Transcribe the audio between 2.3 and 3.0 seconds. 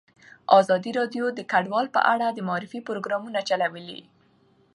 د معارفې